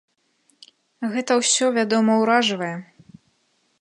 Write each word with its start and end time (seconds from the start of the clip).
Гэта 1.11 1.37
ўсё, 1.41 1.65
вядома, 1.77 2.17
уражвае. 2.25 2.75